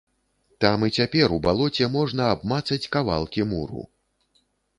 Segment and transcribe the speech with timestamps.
[0.63, 3.87] Там і цяпер у балоце можна абмацаць кавалкі муру.